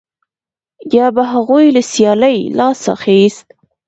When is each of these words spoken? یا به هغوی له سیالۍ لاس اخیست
یا 0.95 1.07
به 1.15 1.23
هغوی 1.33 1.65
له 1.75 1.81
سیالۍ 1.91 2.37
لاس 2.57 2.81
اخیست 2.95 3.47